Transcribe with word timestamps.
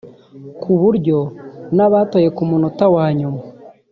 ku 0.61 0.71
buryo 0.81 1.17
n’abatoye 1.75 2.27
ku 2.35 2.43
munota 2.49 2.85
wa 2.95 3.05
nyuma 3.19 3.41